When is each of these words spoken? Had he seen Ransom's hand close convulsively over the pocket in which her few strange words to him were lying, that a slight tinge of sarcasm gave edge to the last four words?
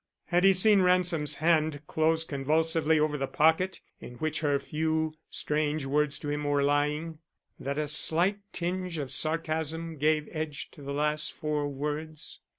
Had 0.25 0.43
he 0.43 0.51
seen 0.51 0.81
Ransom's 0.81 1.35
hand 1.35 1.83
close 1.85 2.23
convulsively 2.23 2.99
over 2.99 3.19
the 3.19 3.27
pocket 3.27 3.81
in 3.99 4.15
which 4.15 4.39
her 4.39 4.57
few 4.57 5.13
strange 5.29 5.85
words 5.85 6.17
to 6.17 6.29
him 6.31 6.43
were 6.43 6.63
lying, 6.63 7.19
that 7.59 7.77
a 7.77 7.87
slight 7.87 8.39
tinge 8.51 8.97
of 8.97 9.11
sarcasm 9.11 9.97
gave 9.97 10.27
edge 10.31 10.71
to 10.71 10.81
the 10.81 10.91
last 10.91 11.33
four 11.33 11.67
words? 11.69 12.39